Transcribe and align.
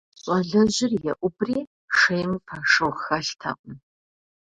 Щӏалэжьыр 0.21 0.91
еӏубри,- 1.11 1.57
шейм 1.97 2.31
фошыгъу 2.45 2.97
хэлътэкъым. 3.03 3.75